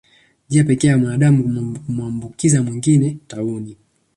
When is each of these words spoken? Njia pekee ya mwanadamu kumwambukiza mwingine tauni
Njia 0.49 0.63
pekee 0.63 0.87
ya 0.87 0.97
mwanadamu 0.97 1.79
kumwambukiza 1.85 2.63
mwingine 2.63 3.17
tauni 3.27 3.77